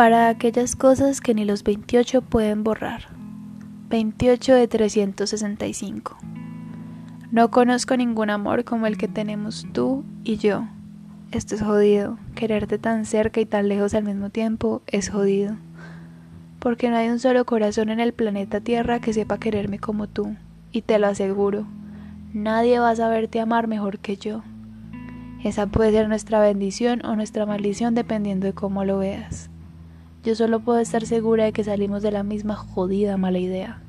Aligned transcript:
para 0.00 0.30
aquellas 0.30 0.76
cosas 0.76 1.20
que 1.20 1.34
ni 1.34 1.44
los 1.44 1.62
28 1.62 2.22
pueden 2.22 2.64
borrar. 2.64 3.08
28 3.90 4.54
de 4.54 4.66
365. 4.66 6.16
No 7.30 7.50
conozco 7.50 7.94
ningún 7.98 8.30
amor 8.30 8.64
como 8.64 8.86
el 8.86 8.96
que 8.96 9.08
tenemos 9.08 9.66
tú 9.74 10.06
y 10.24 10.38
yo. 10.38 10.66
Esto 11.32 11.54
es 11.54 11.60
jodido. 11.60 12.18
Quererte 12.34 12.78
tan 12.78 13.04
cerca 13.04 13.42
y 13.42 13.44
tan 13.44 13.68
lejos 13.68 13.92
al 13.92 14.04
mismo 14.04 14.30
tiempo 14.30 14.80
es 14.86 15.10
jodido. 15.10 15.56
Porque 16.60 16.88
no 16.88 16.96
hay 16.96 17.10
un 17.10 17.18
solo 17.18 17.44
corazón 17.44 17.90
en 17.90 18.00
el 18.00 18.14
planeta 18.14 18.62
Tierra 18.62 19.00
que 19.00 19.12
sepa 19.12 19.36
quererme 19.36 19.78
como 19.80 20.06
tú. 20.06 20.34
Y 20.72 20.80
te 20.80 20.98
lo 20.98 21.08
aseguro, 21.08 21.66
nadie 22.32 22.78
va 22.78 22.88
a 22.88 22.96
saberte 22.96 23.38
amar 23.38 23.68
mejor 23.68 23.98
que 23.98 24.16
yo. 24.16 24.40
Esa 25.44 25.66
puede 25.66 25.92
ser 25.92 26.08
nuestra 26.08 26.40
bendición 26.40 27.04
o 27.04 27.16
nuestra 27.16 27.44
maldición 27.44 27.94
dependiendo 27.94 28.46
de 28.46 28.54
cómo 28.54 28.86
lo 28.86 28.96
veas. 28.96 29.49
Yo 30.22 30.34
solo 30.34 30.60
puedo 30.60 30.80
estar 30.80 31.06
segura 31.06 31.44
de 31.44 31.52
que 31.52 31.64
salimos 31.64 32.02
de 32.02 32.12
la 32.12 32.22
misma 32.22 32.54
jodida 32.54 33.16
mala 33.16 33.38
idea. 33.38 33.80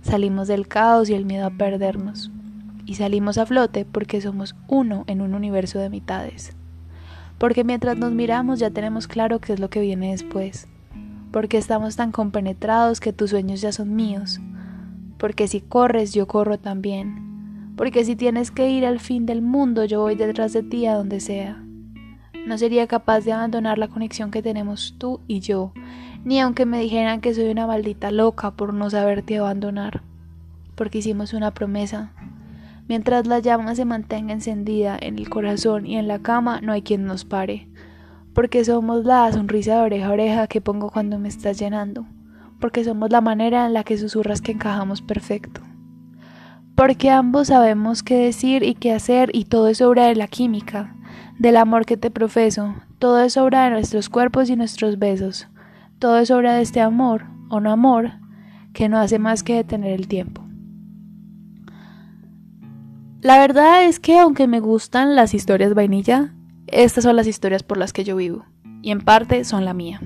Salimos 0.00 0.46
del 0.46 0.68
caos 0.68 1.10
y 1.10 1.14
el 1.14 1.24
miedo 1.24 1.46
a 1.46 1.50
perdernos. 1.50 2.30
Y 2.86 2.94
salimos 2.94 3.38
a 3.38 3.46
flote 3.46 3.84
porque 3.84 4.20
somos 4.20 4.54
uno 4.68 5.02
en 5.08 5.20
un 5.20 5.34
universo 5.34 5.80
de 5.80 5.90
mitades. 5.90 6.54
Porque 7.38 7.64
mientras 7.64 7.98
nos 7.98 8.12
miramos 8.12 8.60
ya 8.60 8.70
tenemos 8.70 9.08
claro 9.08 9.40
qué 9.40 9.54
es 9.54 9.58
lo 9.58 9.68
que 9.68 9.80
viene 9.80 10.12
después. 10.12 10.68
Porque 11.32 11.58
estamos 11.58 11.96
tan 11.96 12.12
compenetrados 12.12 13.00
que 13.00 13.12
tus 13.12 13.30
sueños 13.30 13.60
ya 13.60 13.72
son 13.72 13.96
míos. 13.96 14.40
Porque 15.18 15.48
si 15.48 15.60
corres 15.60 16.14
yo 16.14 16.28
corro 16.28 16.58
también. 16.58 17.72
Porque 17.76 18.04
si 18.04 18.14
tienes 18.14 18.52
que 18.52 18.70
ir 18.70 18.86
al 18.86 19.00
fin 19.00 19.26
del 19.26 19.42
mundo 19.42 19.84
yo 19.86 20.02
voy 20.02 20.14
detrás 20.14 20.52
de 20.52 20.62
ti 20.62 20.86
a 20.86 20.94
donde 20.94 21.18
sea. 21.18 21.64
No 22.46 22.58
sería 22.58 22.88
capaz 22.88 23.20
de 23.20 23.32
abandonar 23.32 23.78
la 23.78 23.88
conexión 23.88 24.32
que 24.32 24.42
tenemos 24.42 24.96
tú 24.98 25.20
y 25.28 25.40
yo, 25.40 25.72
ni 26.24 26.40
aunque 26.40 26.66
me 26.66 26.80
dijeran 26.80 27.20
que 27.20 27.34
soy 27.34 27.48
una 27.48 27.68
maldita 27.68 28.10
loca 28.10 28.50
por 28.50 28.74
no 28.74 28.90
saberte 28.90 29.38
abandonar, 29.38 30.02
porque 30.74 30.98
hicimos 30.98 31.34
una 31.34 31.52
promesa. 31.52 32.12
Mientras 32.88 33.28
la 33.28 33.38
llama 33.38 33.76
se 33.76 33.84
mantenga 33.84 34.32
encendida 34.32 34.98
en 35.00 35.18
el 35.18 35.30
corazón 35.30 35.86
y 35.86 35.96
en 35.96 36.08
la 36.08 36.18
cama, 36.18 36.60
no 36.60 36.72
hay 36.72 36.82
quien 36.82 37.04
nos 37.06 37.24
pare, 37.24 37.68
porque 38.34 38.64
somos 38.64 39.04
la 39.04 39.30
sonrisa 39.30 39.76
de 39.76 39.82
oreja 39.82 40.08
a 40.08 40.12
oreja 40.12 40.46
que 40.48 40.60
pongo 40.60 40.90
cuando 40.90 41.18
me 41.20 41.28
estás 41.28 41.58
llenando, 41.60 42.06
porque 42.60 42.82
somos 42.82 43.10
la 43.10 43.20
manera 43.20 43.66
en 43.66 43.72
la 43.72 43.84
que 43.84 43.96
susurras 43.96 44.40
que 44.40 44.52
encajamos 44.52 45.00
perfecto. 45.00 45.60
Porque 46.74 47.10
ambos 47.10 47.48
sabemos 47.48 48.02
qué 48.02 48.16
decir 48.16 48.64
y 48.64 48.74
qué 48.74 48.92
hacer 48.92 49.30
y 49.32 49.44
todo 49.44 49.68
es 49.68 49.80
obra 49.80 50.06
de 50.06 50.16
la 50.16 50.26
química, 50.26 50.96
del 51.38 51.56
amor 51.56 51.86
que 51.86 51.96
te 51.96 52.10
profeso. 52.10 52.74
Todo 52.98 53.22
es 53.22 53.36
obra 53.36 53.64
de 53.64 53.70
nuestros 53.70 54.08
cuerpos 54.08 54.50
y 54.50 54.56
nuestros 54.56 54.98
besos. 54.98 55.48
Todo 55.98 56.18
es 56.18 56.30
obra 56.30 56.54
de 56.54 56.62
este 56.62 56.80
amor, 56.80 57.26
o 57.48 57.60
no 57.60 57.70
amor, 57.70 58.12
que 58.72 58.88
no 58.88 58.98
hace 58.98 59.18
más 59.18 59.42
que 59.42 59.54
detener 59.54 59.92
el 59.92 60.08
tiempo. 60.08 60.42
La 63.20 63.38
verdad 63.38 63.84
es 63.84 64.00
que 64.00 64.18
aunque 64.18 64.48
me 64.48 64.58
gustan 64.58 65.14
las 65.14 65.32
historias 65.32 65.74
vainilla, 65.74 66.34
estas 66.66 67.04
son 67.04 67.14
las 67.14 67.26
historias 67.26 67.62
por 67.62 67.76
las 67.78 67.92
que 67.92 68.02
yo 68.02 68.16
vivo, 68.16 68.44
y 68.82 68.90
en 68.90 69.00
parte 69.00 69.44
son 69.44 69.64
la 69.64 69.74
mía. 69.74 70.00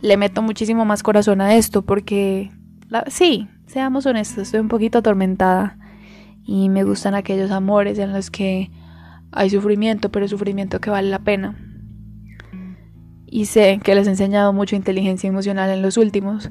Le 0.00 0.16
meto 0.16 0.40
muchísimo 0.40 0.84
más 0.84 1.02
corazón 1.02 1.40
a 1.40 1.56
esto 1.56 1.82
porque, 1.82 2.52
sí, 3.08 3.48
seamos 3.66 4.06
honestos, 4.06 4.44
estoy 4.44 4.60
un 4.60 4.68
poquito 4.68 4.98
atormentada 4.98 5.76
y 6.44 6.68
me 6.68 6.84
gustan 6.84 7.14
aquellos 7.14 7.50
amores 7.50 7.98
en 7.98 8.12
los 8.12 8.30
que 8.30 8.70
hay 9.32 9.50
sufrimiento, 9.50 10.10
pero 10.10 10.28
sufrimiento 10.28 10.80
que 10.80 10.90
vale 10.90 11.08
la 11.08 11.20
pena. 11.20 11.56
Y 13.26 13.46
sé 13.46 13.80
que 13.82 13.94
les 13.94 14.06
he 14.06 14.10
enseñado 14.10 14.52
mucho 14.52 14.76
inteligencia 14.76 15.28
emocional 15.28 15.70
en 15.70 15.82
los 15.82 15.96
últimos, 15.96 16.50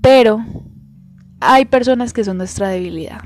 pero 0.00 0.44
hay 1.40 1.66
personas 1.66 2.12
que 2.12 2.24
son 2.24 2.38
nuestra 2.38 2.68
debilidad. 2.68 3.20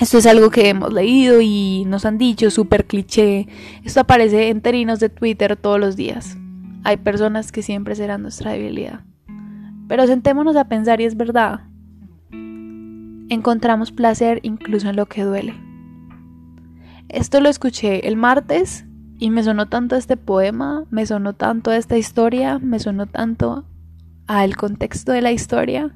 Esto 0.00 0.18
es 0.18 0.26
algo 0.26 0.50
que 0.50 0.68
hemos 0.68 0.92
leído 0.92 1.40
y 1.40 1.84
nos 1.86 2.06
han 2.06 2.16
dicho, 2.16 2.50
súper 2.50 2.86
cliché. 2.86 3.48
Esto 3.84 4.00
aparece 4.00 4.48
en 4.48 4.62
terinos 4.62 5.00
de 5.00 5.10
Twitter 5.10 5.56
todos 5.56 5.78
los 5.78 5.96
días. 5.96 6.38
Hay 6.84 6.96
personas 6.96 7.52
que 7.52 7.62
siempre 7.62 7.94
serán 7.94 8.22
nuestra 8.22 8.52
debilidad. 8.52 9.00
Pero 9.88 10.06
sentémonos 10.06 10.56
a 10.56 10.68
pensar 10.68 11.00
y 11.00 11.04
es 11.04 11.16
verdad. 11.16 11.60
Encontramos 13.28 13.92
placer 13.92 14.40
incluso 14.42 14.88
en 14.88 14.96
lo 14.96 15.06
que 15.06 15.24
duele. 15.24 15.54
Esto 17.12 17.42
lo 17.42 17.50
escuché 17.50 18.08
el 18.08 18.16
martes 18.16 18.86
y 19.18 19.28
me 19.28 19.42
sonó 19.42 19.68
tanto 19.68 19.96
este 19.96 20.16
poema, 20.16 20.86
me 20.90 21.04
sonó 21.04 21.34
tanto 21.34 21.70
esta 21.70 21.98
historia, 21.98 22.58
me 22.58 22.78
sonó 22.78 23.06
tanto 23.06 23.66
al 24.26 24.56
contexto 24.56 25.12
de 25.12 25.20
la 25.20 25.30
historia. 25.30 25.94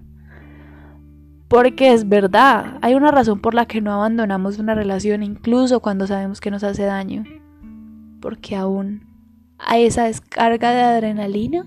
Porque 1.48 1.94
es 1.94 2.06
verdad, 2.06 2.78
hay 2.82 2.94
una 2.94 3.10
razón 3.12 3.40
por 3.40 3.54
la 3.54 3.64
que 3.64 3.80
no 3.80 3.94
abandonamos 3.94 4.58
una 4.58 4.74
relación 4.74 5.22
incluso 5.22 5.80
cuando 5.80 6.06
sabemos 6.06 6.42
que 6.42 6.50
nos 6.50 6.62
hace 6.62 6.82
daño. 6.82 7.24
Porque 8.20 8.54
aún 8.54 9.06
hay 9.58 9.86
esa 9.86 10.04
descarga 10.04 10.72
de 10.72 10.82
adrenalina 10.82 11.64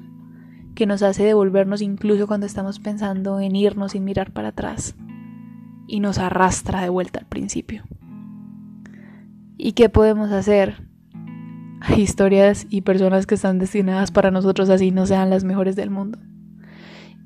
que 0.75 0.85
nos 0.85 1.01
hace 1.01 1.23
devolvernos 1.23 1.81
incluso 1.81 2.27
cuando 2.27 2.45
estamos 2.45 2.79
pensando 2.79 3.39
en 3.39 3.55
irnos 3.55 3.93
sin 3.93 4.03
mirar 4.03 4.31
para 4.31 4.49
atrás. 4.49 4.95
Y 5.87 6.01
nos 6.01 6.19
arrastra 6.19 6.81
de 6.81 6.89
vuelta 6.89 7.19
al 7.19 7.25
principio. 7.25 7.83
¿Y 9.61 9.73
qué 9.73 9.89
podemos 9.89 10.31
hacer? 10.31 10.87
Hay 11.81 12.01
historias 12.01 12.65
y 12.69 12.79
personas 12.79 13.27
que 13.27 13.35
están 13.35 13.59
destinadas 13.59 14.09
para 14.09 14.31
nosotros 14.31 14.69
así 14.69 14.91
no 14.91 15.05
sean 15.05 15.29
las 15.29 15.43
mejores 15.43 15.75
del 15.75 15.89
mundo. 15.89 16.17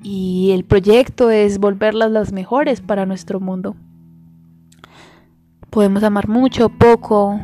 Y 0.02 0.50
el 0.50 0.64
proyecto 0.64 1.30
es 1.30 1.58
volverlas 1.58 2.10
las 2.10 2.32
mejores 2.32 2.80
para 2.80 3.06
nuestro 3.06 3.38
mundo. 3.38 3.76
Podemos 5.70 6.02
amar 6.02 6.26
mucho, 6.28 6.70
poco 6.70 7.38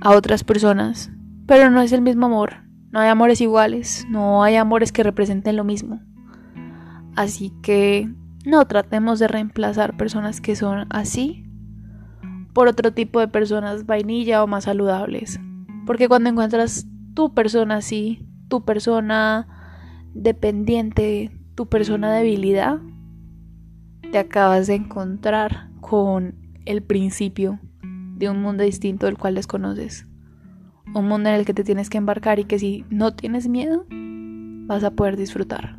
a 0.00 0.10
otras 0.12 0.44
personas, 0.44 1.10
pero 1.48 1.68
no 1.68 1.80
es 1.80 1.90
el 1.90 2.00
mismo 2.00 2.26
amor. 2.26 2.58
No 2.92 3.00
hay 3.00 3.08
amores 3.08 3.40
iguales, 3.40 4.06
no 4.08 4.44
hay 4.44 4.54
amores 4.54 4.92
que 4.92 5.02
representen 5.02 5.56
lo 5.56 5.64
mismo. 5.64 6.00
Así 7.16 7.52
que 7.60 8.08
no 8.46 8.64
tratemos 8.66 9.18
de 9.18 9.26
reemplazar 9.26 9.96
personas 9.96 10.40
que 10.40 10.54
son 10.54 10.86
así 10.90 11.43
por 12.54 12.68
otro 12.68 12.92
tipo 12.92 13.20
de 13.20 13.28
personas 13.28 13.84
vainilla 13.84 14.42
o 14.42 14.46
más 14.46 14.64
saludables. 14.64 15.40
Porque 15.84 16.08
cuando 16.08 16.30
encuentras 16.30 16.86
tu 17.12 17.34
persona 17.34 17.76
así, 17.76 18.26
tu 18.48 18.64
persona 18.64 19.46
dependiente, 20.14 21.38
tu 21.54 21.68
persona 21.68 22.12
debilidad, 22.12 22.78
te 24.10 24.18
acabas 24.18 24.68
de 24.68 24.76
encontrar 24.76 25.70
con 25.80 26.36
el 26.64 26.82
principio 26.82 27.60
de 28.16 28.30
un 28.30 28.40
mundo 28.40 28.62
distinto 28.62 29.06
del 29.06 29.18
cual 29.18 29.34
desconoces. 29.34 30.06
Un 30.94 31.08
mundo 31.08 31.28
en 31.28 31.34
el 31.34 31.44
que 31.44 31.54
te 31.54 31.64
tienes 31.64 31.90
que 31.90 31.98
embarcar 31.98 32.38
y 32.38 32.44
que 32.44 32.58
si 32.58 32.84
no 32.88 33.14
tienes 33.14 33.48
miedo, 33.48 33.86
vas 34.66 34.84
a 34.84 34.92
poder 34.92 35.16
disfrutar. 35.16 35.78